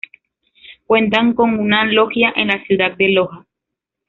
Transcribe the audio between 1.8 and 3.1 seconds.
Logia en la ciudad de